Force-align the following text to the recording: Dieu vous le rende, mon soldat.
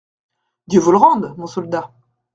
Dieu 0.65 0.79
vous 0.79 0.91
le 0.93 0.97
rende, 0.97 1.35
mon 1.37 1.45
soldat. 1.45 1.93